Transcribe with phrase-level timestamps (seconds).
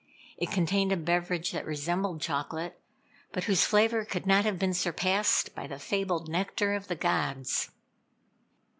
[0.39, 2.81] It contained a beverage that resembled chocolate,
[3.31, 7.69] but whose flavor could not have been surpassed by the fabled nectar of the gods.